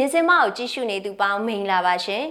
[0.00, 2.24] မြင်းစင်မကိုကြည့်ရှုနေသူပေါင်းမင်္ဂလာပါရှင်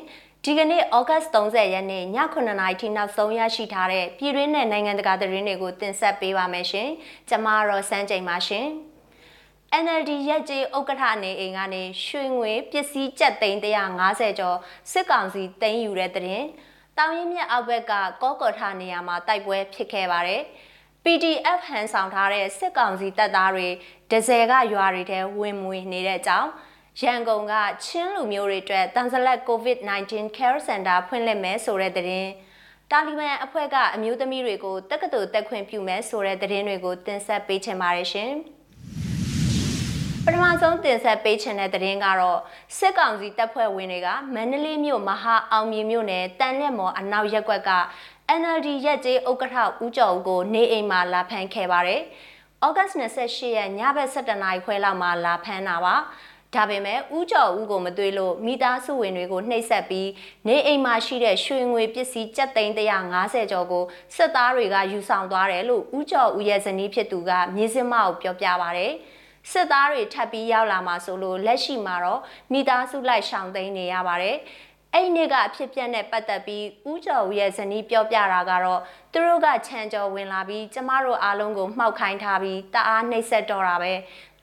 [0.44, 6.90] ဒီကနေ့ဩဂတ်30ရက်နေ့ည9:00နာရီထိနောက်ဆုံးရရှိထားတဲ့ပြည်တွင်းနဲ့နိုင်ငံတကာသတင်းတွေကိုတင်ဆက်ပေးပါမယ်ရှင်
[7.30, 8.66] ကျွန်မတော့စန်းချိန်ပါရှင်
[9.84, 13.60] NLD ရက်ကြီးဥက္ကဋ္ဌနေအိမ်ကနေရွှေငွေပစ္စည်းကျပ်သိန်း
[14.00, 14.58] 150ကျော်
[14.92, 16.46] စစ်ကောင်စီသိမ်းယူတဲ့တဲ့ရင်
[16.98, 20.42] တောင်ရင်မြတ်အောက်ဘက်ကကောကော်ထနေရာမှာတိုက်ပွဲဖြစ်ခဲ့ပါတယ်။
[21.04, 23.68] PDF ဟန်ဆောင်ထားတဲ့စစ်ကောင်စီတပ်သားတွေ
[24.12, 26.50] ဒဇယ်ကရွာတွေထဲဝင်မွေနေတဲ့အကြောင်း
[27.02, 27.54] ရန်ကုန်က
[27.86, 32.32] ချင်းလူမျိုးတွေအတွက်တန်ဇလက် COVID-19 Care Center ဖွင့်လှစ်မယ်ဆိုတဲ့သတင်း
[32.92, 38.32] တာလီဘန်အဖွဲ့ကအမျိုးသမီးတွေကိုတက္ကသိုလ်တက်ခွင့်ပြုမယ်ဆိုတဲ့သတင်းတွေကိုတင်ဆက်ပေးချင်ပါတယ်ရှင်။
[40.26, 42.40] ပထမဆုံးတင်ဆက်ပေးချင်တဲ့သတင်းကတော့
[42.78, 47.72] စစ်ကောင်စီတပ်ဖွဲ့ဝင်တွေကမန္တလေးမြို့မဟာအောင်မြေမြို့နယ်တန်လက်မော်အနောက်ရက်ကွက်က
[48.40, 52.02] NLD ရက်ကျေးဥက္ကဋ္ဌဦးကျော်ဦးကိုနေအိမ်မှာလာဖမ်းခဲ့ပါတယ်။
[52.66, 55.96] ဩဂတ်28ရက်ညဘက်7:00နာရီခွဲလောက်မှာလာဖမ်းတာပါ။
[56.56, 60.10] ဒါပေမဲ့ဦးကျော်ဦးကိုမသွေးလို့မိသားစုဝင်တွေကိုနှိပ်စက်ပြီး
[60.48, 62.74] နေအိမ်မှာရှိတဲ့ရွှေငွေပစ္စည်းကျပ်သိန်း
[63.14, 63.84] 150ကျော်ကို
[64.16, 68.88] စစ်သားတွေကယူဆောင်သွားတယ်လို့ဦးကျော်ဦးရဲ့ဇနီးဖြစ်သူကမြေစင်းမကိုပြောပြပါဗျ။
[69.52, 74.38] စစ်သားတွေထပ်ပြီးရောက်လာမှဆိုလို့လက်ရှိမှာတော့မိသားစုလိုက်ရှောင်သိမ်းနေရပါတယ်။
[74.94, 83.94] အဲ့ဒီနေ့ကအဖြစ်ပြက်နဲ့ပတ်သက်ပြီးဦးကျော်ဦးရဲ့ဇနီးပြောပြတာကတော့သူတို့ကခြံကျော်ဝင်လာပြီးကျမတို့အားလုံးကိုမှောက်ခိုင်းထားပြီးတအားနှိပ်စက်တော့တာပဲ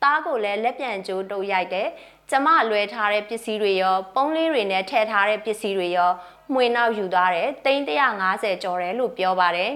[0.02, 1.89] တားကိုလည်းလက်ပြန်ကျိုးတုပ်ရိုက်တယ်
[2.30, 6.11] ကျမလွဲထားတဲ့ပစ္စည်းတွေရောပုံးလေးတွေနဲ့ထည့်ထားတဲ့ပစ္စည်းတွေရော
[6.52, 7.83] မှွေနောက်ယူသွားတယ်တိန်း
[8.22, 9.72] 150ကျော်တယ်လို့ပြောပါတယ်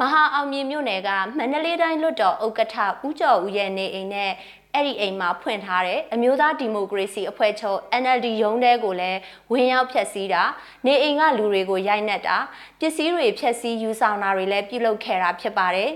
[0.00, 4.32] မဟာအောင်မြေမြို့နယ်ကမန္တလေးတိုင်းလွတ်တော်ဥက္ကဋ္ဌဦးကျော်ဦးရဲ့နေအိမ်နဲ့
[4.74, 9.18] အဲ့ဒီအိမ်မှာဖွင့်ထားတဲ့အမျိုးသားဒီမိုကရေစီအဖွဲ့ချုပ် NLD ရုံးတဲကိုလည်း
[9.52, 10.42] ဝင်ရောက်ဖျက်ဆီးတာ
[10.86, 12.36] နေအိမ်ကလူတွေကိုရိုက်နှက်တာ
[12.80, 15.90] ပစ္စည်းတွေဖျက်ဆီးယူဆောင်တာတွေလည်းပြုလုပ်ခဲ့တာဖြစ်ပါတယ်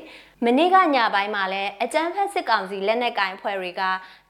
[0.45, 3.83] မနေ့ကညပိုင်းမှာလည်းအကြမ်းဖက်စစ်ကောင်စီလက်နက်ကင်အဖွဲ့တွေက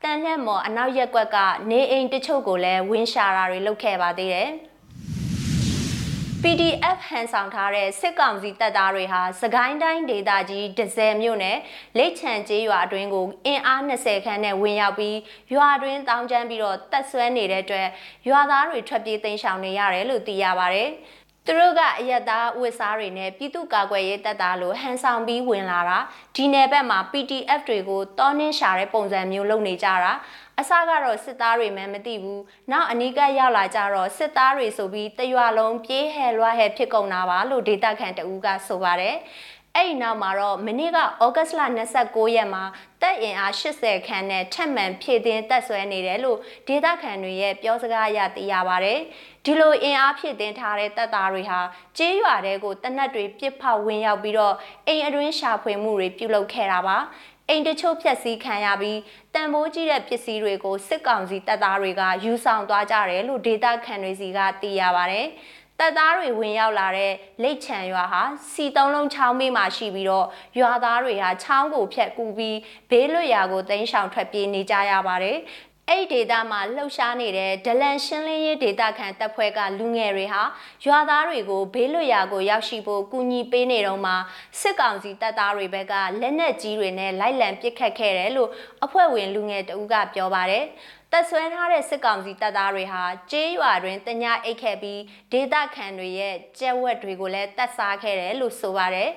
[0.02, 1.36] တန်လှည့်မော်အနောက်ရက်ကွက်က
[1.70, 4.50] နေအိမ်တချို့ကိုလည်းဝင်းရှာတာတွေလုပ်ခဲ့ပါသေးတယ်။
[6.42, 11.58] PDF ဟန်ဆောင်ထားတဲ့စစ်ကောင်စီတပ်သားတွေဟာစကိုင်းတိုင်းဒေသကြီးဒဇယ်မြို့နယ်
[11.98, 15.16] လိတ်ချံကျေးရွာအတွင်းကိုအင်အား20ခန်းနဲ့ဝင်ရောက်ပြီး
[15.54, 17.86] ရွာအတွင်းတောင်းကျမ်းပြီးတော့တက်ဆွဲနေတဲ့အတွက်
[18.28, 20.84] ရွာသားတွေထွက်ပြေးသိမ်းရှောင်နေရတယ်လို့သိရပါဗျ။
[21.48, 25.98] သူတို့ကအယက်သားဝစ်စားတွေနဲ့ပြည်သူ့ကာကွယ်ရေးတပ်သားလိုဟန်ဆောင်ပြီးဝင်လာတာ
[26.36, 30.12] ဒီနယ်ဘက်မှာ PDF တွေကိုတောင်းနှင်းရှာတဲ့ပုံစံမျိုးလုပ်နေကြတာ
[30.58, 39.16] အစကတော့စစ်သားတွေမှမသိဘူးနောက်အနီးကပ်ရောက်လာကြတော့စစ်သားတွေဆိုပြီးတရွာလုံးပြေးဟဲလွှားဟဲဖြစ်ကုန်တာပါလို့ဒေတာခန်တဦးကဆိုပါတယ်
[39.74, 41.60] အဲ့ဒီနောက်မှာတော့မနေ့ကဩဂတ်လ
[41.98, 42.64] 29ရက်မှာ
[43.06, 49.00] တက်အင်အား80ခန်းနဲ့ထက်မှန်ဖြည့်တင်းတက်ဆွဲနေတယ်လို့ဒေတာခန်တွေရဲ့ပြောစကားအရသိရပါတယ်
[49.44, 51.60] ဒီလိုအင်အားဖြည့်တင်းထားတဲ့တပ်သားတွေဟာ
[51.96, 54.54] ကျေးရွာတွေကိုတနက်တွေပြစ်ဖောက်ဝင်ရောက်ပြီးတော့
[54.86, 56.96] အိမ်အတွင်းရှာဖွေမှုတွေပြုလုပ်ခဲ့တာပါ
[57.48, 58.98] အိမ်တချို့ဖြက်စီးခံရပြီး
[59.34, 65.20] တန်ဖိုးကြီးတဲ့ပစ္စည်းတွေကိုစစ်ကောင်စီတပ်သားတွေကယူဆောင်သွားကြတယ်လို့ဒေတာခန်တွေစီကသိရပါဗျ။
[65.81, 68.22] တပ်သားတွေဝင်ရောက်လာတဲ့လိတ်ချံရွာဟာ
[68.53, 70.26] စီတုံးလုံးချောင်းမေးမှာရှိပြီးတော့
[70.60, 72.56] ရွာသားတွေဟာချောင်းကိုဖြတ်ကူပြီး
[72.91, 75.38] ဘေးလွတ်ရာကိုတိမ်းရှောင်ထွက်ပြေးနေကြရပါတယ်။
[75.91, 80.42] အဲ့ဒီဒေတာမှာလှုပ်ရှားနေတဲ့ဒလန်ရှင်းလင်းရေးဒေတာခံတပ်ဖွဲ့ကလူငယ်တွေဟာ
[80.86, 84.12] ရွာသားတွေကိုဘေးလွတ်ရာကိုရောက်ရှိဖို့ကူညီပေးနေတော့မှ
[84.60, 88.50] စစ်ကောင်စီတပ်သားတွေဘက်ကလက်နက်ကြီးတွေနဲ့လိုက်လံပစ်ခတ်ခဲ့တယ်လို့
[88.84, 90.65] အဖွဲ့ဝင်လူငယ်တဦးကပြောပါတယ်
[91.12, 95.00] တက်ဆွဲထားတဲ့စစ်ကောင်စီတပ်သားတွေဟာကျေးရွာတွင်တညအိတ်ခဲ့ပြီး
[95.32, 99.10] ဒေသခံတွေရဲ့ကြက်ဝက်တွေကိုလည်းတတ်စားခဲ့တယ်လို့ဆိုပါတယ်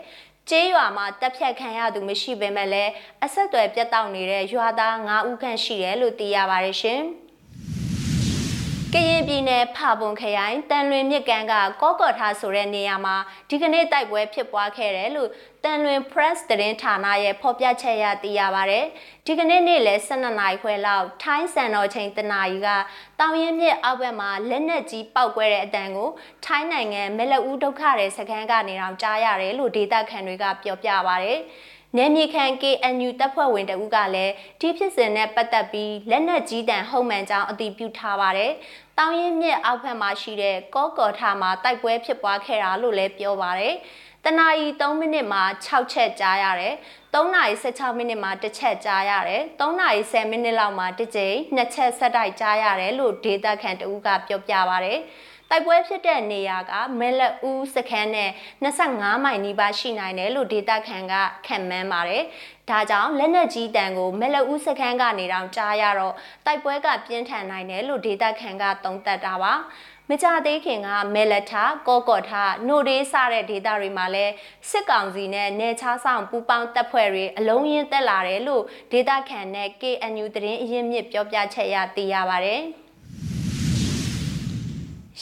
[0.50, 2.92] ကျေးရွာမှာတပ်ဖြတ်ခံရသူမရှိပေမဲ့လည်း
[3.24, 7.02] အဆက်အသွယ်ပြတ်တောက်နေတဲ့ရွာသား9ဦးခန့်ရှိတယ်လို့သိရပါတယ်ရှင်။
[8.96, 13.16] ကရင်ပြည်နယ်ဖာပွန်ခရိုင်တန်လွင်မြစ်ကမ်းကကောကော့ထားဆိုတဲ့နေရာမှာ
[13.50, 15.30] ဒီကနေ့တိုက်ပွဲဖြစ်ပွားခဲ့တယ်လို့
[15.64, 18.80] တန်လွင် press သတင်းဌာနရဲ့ဖော်ပြချက်ရသိရပါဗျ။
[19.26, 22.68] ဒီကနေ့နေ့လယ်12နာရီခွဲလောက်ထိုင်းစံတော်ချိန်တနာရီက
[23.20, 26.10] တောင်ရင်မြစ်အောက်ဘက်မှာလက်နက်ကြီးပောက်ကွဲတဲ့အတန်ကို
[26.46, 31.34] ထိုင်းနိုင်ငံမဲလက်ဦးဒုက္ခတဲ့စခန်းကနေတောင်ကြားရတယ်လို့ဒေတာခန်တွေကပြောပြပါဗျ။
[31.98, 38.52] နယ်မြေခံ KNU တပ်ဖွဲ့ဝင်တဦးကလည်းဒီဖြစ်စဉ်နဲ့ပတ်သက်ပြီးလက်နက်ကြီးတန်ဟုံမှန်ကြောင်းအတည်ပြုထားပါတယ်။
[38.98, 43.76] တောင်ရင်မြစ်အောက်ဘက်မှာရှိတဲ့ကောကော်ထာမှာတိုက်ပွဲဖြစ်ပွားခဲ့တာလို့လည်းပြောပါတယ်။
[44.26, 46.74] တနာရီ3မိနစ်မှာ6ချက်ကြားရတယ်။
[47.14, 55.00] 3နာရီ16မိနစ်မှာတစ်ချက်ကြားရတယ်။3နာရီ10မိနစ်လောက်မှာတစ်ကြိမ်နှစ်ချက်ဆက်တိုက်ကြားရတယ်လို့ဒေတာခန်တဦးကပြောပြပါတယ်။
[55.52, 58.30] တိုက်ပွဲဖြစ်တဲ့နေရာကမဲလက်ဦးစခန်းနဲ့
[58.64, 61.14] 25မိုင်နီးပါးရှိနိုင်တယ်လို့ဒေတာခန်က
[61.48, 62.24] ခံမှန်းပါတယ်။
[62.70, 66.16] ဒါကြောင့်လက်နက်ကြီးတန်ကိုမဲလက်ဦးစခန်းကနေတောင်ကြားရတော့
[66.46, 69.54] တိုက်ပွဲကပြင်းထန်နိုင်တယ်လို့ဒေတာခန်ကသုံးသပ်တာပါ။
[70.10, 74.26] မကြသေးခင်ကမဲလက်ထာကောကော့ထာနိုဒေးစတဲ့ဒေတာတွေမှာလဲ
[74.70, 82.62] စစ်ကောင်စီနဲ့နေချားဆောင်ပူပေါင်းတပ်ဖွဲ့တွေအလုံးရင်းတက်လာတယ်လို့ဒေတာခန်နဲ့ KNU သတင်းအရင်းမြစ်ပြောပြချက်ရသိရပါတယ်။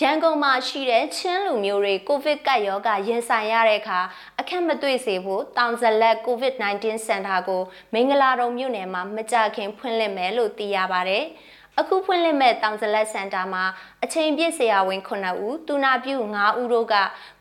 [0.02, 4.00] ရန်ကုန်မှာရှိတဲ့ချင်းလူမျိုးတွေကိုဗစ်ကပ်ရောဂါရင်ဆိုင်ရတဲ့အခါ
[4.40, 7.62] အခက်မတွေ့စေဖို့တောင်ဇလက်ကိုဗစ် -19 စင်တာကို
[7.94, 11.24] မင်္ဂလာတုံမြို့နယ်မှာမကြခင်ဖွင့်လှစ်မယ်လို့သိရပါတယ်။
[11.82, 13.64] အခုဖွင့်လှစ်မဲ့တောင်စလက်စင်တာမှာ
[14.04, 16.96] အချိန်ပြည့်ဆရာဝန်9ဦးတူနာပြု9ဦးတို့က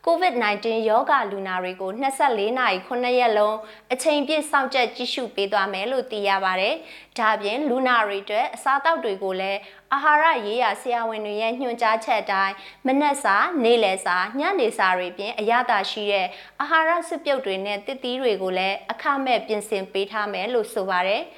[0.07, 3.57] COVID-19 ရောဂါလူနာတွေကို24နာရီ9ရက်လုံး
[3.93, 6.75] အချိန်ပြည့်စောင့်ကြပ်ကြည့်ရှုပေးသွားမယ်လို့သိရပါတယ်။
[7.17, 9.59] ဒါပြင်လူနာတွေအတွက်အစားအသောက်တွေကိုလည်း
[9.93, 12.55] အာဟာရရေးရာဆရာဝန်တွေရဲ့ညွှန်ကြားချက်အတိုင်း
[12.85, 16.27] မနက်စာနေ့လယ်စာညနေစာတွေပြင်အရသာရှိတဲ့
[16.61, 21.23] အာဟာရစစ်ပြုတ်တွေနဲ့တစ်သီးတွေကိုလည်းအခမဲ့ပြင်ဆင်ပေးထားမယ်လို့ဆိုပါတယ်။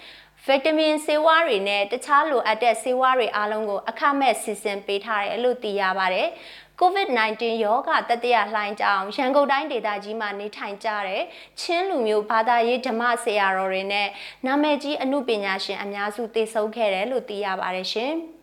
[0.47, 6.27] ဗီတာမင်ဆေးဝါးတွေနဲ့တခြားလိုအပ်တဲ့ဆေးဝါးတွေအားလုံးကိုအခမဲ့စီစဉ်ပေးထားတယ်လို့သိရပါတယ်။
[6.81, 11.23] COVID-19 ရောဂါတတိယလှိုင်းကြောင့်ရန်ကုန်တိုင်းဒေသကြီးမှာနေထိုင်ကြတဲ့
[11.59, 14.07] ချင်းလူမျိုးဘာသာရေးဓမ္မဆရာတော်တွေနဲ့
[14.45, 18.13] နာမည်ကြီးအမှုပညာရှင်အများစုတည်ဆုံခဲ့တယ်လို့သိရပါတယ်ရှင်။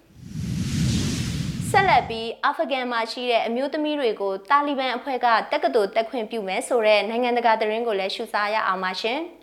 [1.70, 9.20] ဆက်လက်ပြီးအာဖဂန်မှာရှိတဲ့အမျိုးသမီးတွေကိုတာလီဘန်အဖွဲ့ကတက္ကသိုလ်တက်ခွင့်ပြုမယ်ဆိုတဲ့နိုင်ငံတကာသတင်းကိုလည်းရှုစားရအောင်ပါရှင်။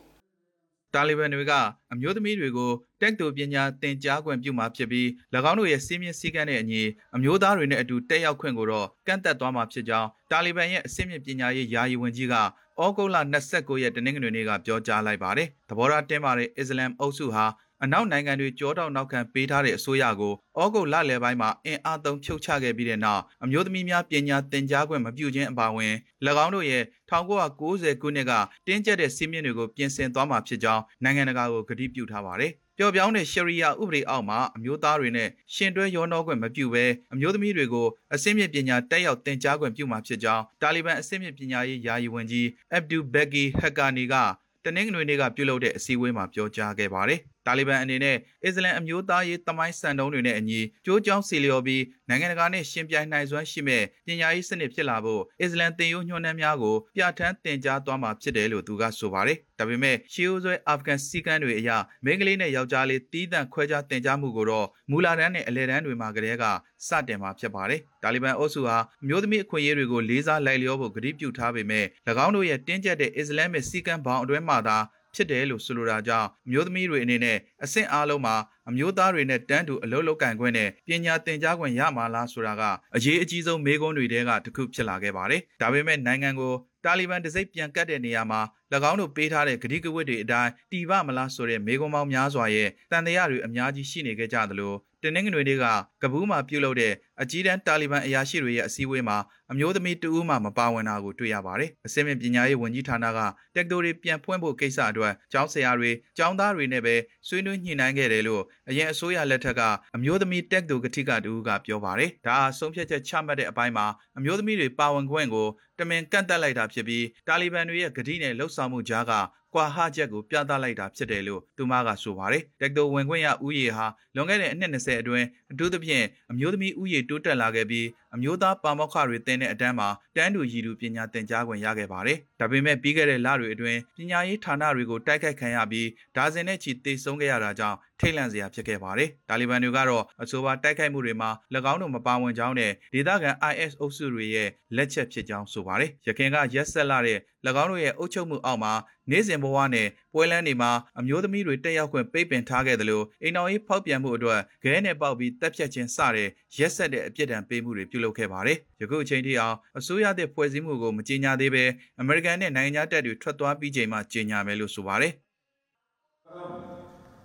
[0.93, 1.53] တာလီဘန်တွေက
[1.93, 5.07] အမျိုးသမီးတွေကိုတက်တူပညာသင်ကြားခွင့်ပြုမှာဖြစ်ပြီး၎
[5.49, 6.81] င်းတို့ရဲ့စီးမြင့်စည်းကမ်းနဲ့အညီ
[7.15, 12.35] အမျိုးသားတွေနဲ့အတူတက်ရောက်ခွင့်ကိုတော့ကန့်သက်သွားမှာဖြစ်ကြောင်းတာလီဘန်ရဲ့အစီအမြင့်ပညာရေးယာယီဝန်ကြီးက
[12.83, 13.17] ဩဂုတ်လ
[13.49, 17.45] 29ရက်တနင်္ဂနွေနေ့ကပြောကြားလိုက်ပါတယ်။သဘောထားတင်းမာတဲ့အစ္စလမ်အုပ်စုဟာ
[17.85, 25.93] အနောက်နိုင်ငံတွေကြောတောက်နောက်ခံပေးထားတဲ့အစိုးရကိုဩဂုတ်လလယ်ပိုင်းမှာအင်အားသုံးဖြုတ်ချခဲ့ပြီးတဲ့နောက်အမျိုးသမီးများပညာသင်ကြားခွင့်မပြုခြင်းအပါအဝင်၎
[26.45, 28.31] င်းတို့ရဲ့1990ခုနှစ်က
[28.67, 44.15] တင်းကျပ်တဲ့စီးမြင့်တွေကိုပြင်ဆင်သွားမှာဖြစ်ကြောင်းနိုင်ငံတကာကိုကတိပြုထားပါတယ်။ပျော်ပြောင်းတဲ့ရှရီယာဥပဒေအောက်မှာအမျိုးသားတွေနဲ့ရှင်တွဲရောနှောခွင့်မပြုဘဲအမျိုးသမီးတွေကိုအစင်းမြင့်ပညာတက်ရောက်သင်ကြားခွင့်ပြုမှာဖြစ်ကြောင်းတာလီဘန်အစင်းမြင့်ပညာရေးယာယီဝန်ကြီးအက်ဘ်ဒူဘက်ကီဟက်ကာနီက
[44.63, 61.69] တနင်္ဂနွေနေ့ကပြုလုပ်တဲ့အစည်းအဝေးမှာပြောကြားခဲ့ပါတယ်။ တာလီဘန်အနေနဲ့အစ္စလမ်အမျိုးသားရေးတမိုင်းစံတုံးတွေနဲ့အညီကြိုးကြောင်းစီလျော်ပြီးနိုင်ငံတကာနဲ့ရှင်ပြိုင်နိုင်စွမ်းရှိမဲ့ပညာရေးစနစ်ဖြစ်လာဖို့အစ္စလမ်သင်ယူညွှန်းနှမ်းများကိုပြဋ္ဌာန်းတင်ကြားသွားမှာဖြစ်တယ်လို့သူကဆိုပါတယ်။ဒါပေမဲ့ရှီယိုဆွဲအာဖဂန်စီကန်းတွေအရ
[62.05, 66.45] မိန်းကလေးနဲ့ယောက်ျားလေးတီးတန့်ခွဲခြားတင်ကြားမှုကိုတော့မူလာတန်းနဲ့အလဲတန်းတွေမှာကတည်းက
[66.87, 71.85] စတင်မှာဖြစ်ပါတယ်။တာလီဘန်အုပ်စုဟာအမျိုးသမီးအခွင့်အရေးတွေကိုလေးစားလိုက်လျောဖို့ကတိပြုထားပေမဲ့၎
[72.25, 74.77] င်းတို့ရဲ့တင်းကျပ်တဲ့အစ္စလာမစ်စီကန်းဘောင်အတွင်းမှာသာ
[75.15, 78.35] ဖြစ်တယ်လို့ဆိုလိုတာကြောင့်အမျိုးသမီးတွေအနေနဲ့အဆင့်အားလုံးမှာ
[78.69, 82.63] အမျိုးသားတွေနဲ့တန်းတူအလုပ်လုပ်ကင်ခွင့်နဲ့ပညာသင်ကြားခွင့်ရမှာလားဆိုတာက
[82.95, 86.53] အရေးအကြီးဆုံးမေးခွန်းတွေတဲကတစ်ခုဖြစ်လာခဲ့ပါတယ်။ဒါပေမဲ့နိုင်ငံကို
[86.85, 88.41] တာလီဘန်တစိမ့်ပြန်ကတ်တဲ့နေရာမှာ၎
[88.89, 95.65] င်းတို့ပေးထားတဲ့ဂတိကဝတ်တွေအတိုင်းတီပမလားဆိုတဲ့မေကွန်ပေါင်းများစွာရဲ့တန်တရားတွေအများကြီးရှိနေခဲ့ကြသလိုတင်းနှင်းငွေတွေက
[96.01, 99.17] ကပူးမှာပြုတ်လုပ်တဲ့အကြီးတန်းတာလီဘန်အရာရှိတွေရဲ့အစည်းအဝေးမှာ
[99.51, 103.19] အမျိုးသမီးတဦးမှမပါဝင်တာကိုတွေ့ရပါတယ်။အစင်းမြင့်ပညာရေးဝန်ကြီးဌာနက
[103.55, 106.95] တက်တိုတွေပြန်ဖွင့်ဖို့ကိစ္စအတွက်ကျောင်းဆရာတွေကျောင်းသားတွေနဲ့ပဲ
[107.27, 109.61] ဆွေးနွေးညှိနှိုင်းခဲ့တယ်လို့အရင်အစိုးရလက်ထက်က
[109.95, 113.85] အမျိုးသမီးတက်တိုကတိကတူကပြောပါတယ်။ဒါအဆုံးဖြတ်ချက်ချမှတ်တဲ့အပိုင်းမှာ
[114.17, 115.47] အမျိုးသမီးတွေပါဝင်ခွင့်ကို
[115.79, 119.13] တမင်ကန့်တက်လိုက်တာဖြစ်ပြီးတာလီဘန်တွေရဲ့ဂတိနဲ့လှုပ်ဆောင်မှုကြားက
[119.53, 123.85] ကွာဟချက်ကိုပြသလိုက်တာဖြစ်တယ်လို့သူမကဆိုပါတယ်။တက်တိုဝင်ခွင့်ရဥယေဟာ
[124.15, 135.87] လွန်ခဲ့တဲ့အနှစ်20အတွင်းအထူးသဖြင့်အမျိုးသမီးဥယေတိုးတက်လာခဲ့ပြီးအမျိုးသားပါမောက္ခတွေတင်တဲ့အတန်းမှာတန်းတူရည်တူပညာသင်ကြားခွင့်ရခဲ့ပါတယ်။ဒါပေမဲ့ပြီးခဲ့တဲ့လတွေအတွင်းပညာရေးဌာနတွေကိုတိုက်ခိုက်ခံရပြီး
[136.17, 141.29] ဒါဇင်နဲ့ချီသေဆုံးခဲ့ရတာကြောင့်ထိတ်လန့်စရာဖြစ်ခဲ့ပါတယ်။တာလီဘန်တွေကတော့အဆိုပါတိုက်ခိုက်မှုတွေမှာ၎
[141.71, 147.19] င်းတို့မပါဝင်ကြောင်းနဲ့ဒေသခံ IS အုပ်စုတွေရဲ့လက်ချက်ဖြစ်ကြောင်းဆိုပါတယ်။ရခိုင်ကရက်ဆက်လာတဲ့၎
[147.61, 148.73] င်းတို့ရဲ့အုပ်ချုပ်မှုအောက်မှာ
[149.09, 161.64] နေ့စဉ်ဘဝနဲ့ ပွဲလန်းတွေမှာအမျိုးသမီးတွေတက်ရောက်ခွင့်ပိတ်ပင်ထားခဲ့တယ်လို့အိမ်တော်ရေးဖောက်ပြန်မှုအတွက်ခဲနဲ့ပေါက်ပြီးတပ်ဖြတ်ခြင်းစတဲ့ရက်ဆက်တဲ့အပြစ်ဒဏ်ပေးမှုတွေပြုလုပ်ခဲ့ပါတယ်။ယခုအချိန်ထိအောင်အစိုးရတဲ့ဖွဲ့စည်းမှုကိုမကြေညာသေးဘဲ
[162.00, 165.12] အမေရိကန်နဲ့နိုင်ငံခြားတပ်တွေထွက်သွားပြီးချိန်မှကြေညာမယ်လို့ဆိုပါတယ်။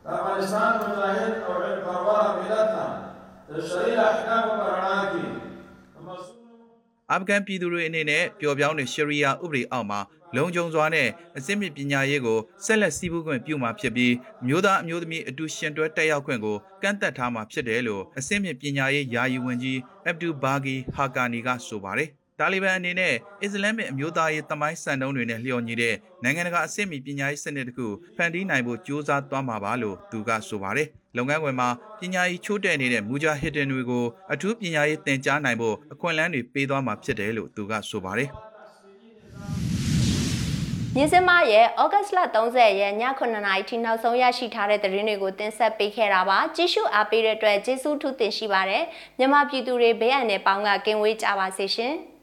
[0.06, 1.54] افغانستان مجاهد او
[1.86, 2.86] پروا ملت ته
[3.50, 5.37] د شرعي احکام په رڼا کې
[7.13, 10.01] အာဖဂန်ပြည်သူတွေအနေနဲ့ပျော်ပြောင်းတဲ့ရှရီယာဥပဒေအောက်မှာ
[10.37, 14.15] လုံခြုံစွာနဲ့အစစ်မြစ်ပညာရေးကိုဆက်လက်စီးပူးခွင့်ပြုမှာဖြစ်ပြီး
[14.47, 27.87] မျိုးသားအမျိုးသမီးအတူရှင်တွဲတက်ရောက်ခွင့်ကိုကန့်သက်ထားမှာဖြစ်တယ်လို့အစစ်မြစ်ပညာရေးယာယီဝန်ကြီးအဗ်ဒူဘာဂီဟာကာနီကဆိုပါတယ်တာလီဘန်အနေနဲ့အစ္စလာမစ်အမျိုးသားရေးတမိုင်းစံနှုန်းတွေနဲ့လျော်ညီတဲ့နိုင်ငံတကာအဆင့်မီပညာရေးစနစ်တစ်ခု
[28.17, 30.89] ဖန်တီးနိုင်ဖို့ကြိုးစားသွားမှာပါလို့သူကဆိုပါတယ်။
[31.19, 31.69] လုပ်ငန်းခွင်မှာ
[32.01, 38.31] ပညာရေးချိုးတဲ့နေတဲ့မူဂျာဟစ်ဒန်တွေကိုအထူးပညာရေးသင်ကြားနိုင်ဖို့အခွင့်အလမ်းတွေပေးသွားမှာဖြစ်တယ်လို့သူကဆိုပါတယ်။
[40.95, 48.85] မြင်းစမရဲ့ဩဂတ်စ်လ30ရက်ည9နာရီထိနောက်ဆုံးရရှိထားတဲ့သတင်းတွေကိုတင်ဆက်ပေးခဲ့တာပါကြည့်ရှုအားပေးတဲ့အတွက်ကျေးဇူးထူးတင်ရှိပါတယ်
[49.19, 51.95] မြန်မာပြည်သူတွေဘေးအန္တရာယ်ပေါင်းကကင်းဝေးကြပါစေရှင်။